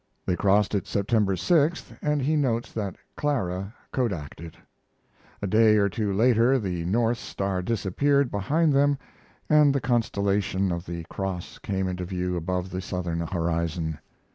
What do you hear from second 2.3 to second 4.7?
notes that Clara kodaked it.